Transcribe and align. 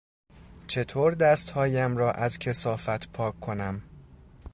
چطور 0.67 1.11
دستهایم 1.13 1.97
را 1.97 2.11
از 2.11 2.39
کثافت 2.39 3.11
پاک 3.13 3.39
کنم؟ 3.39 3.81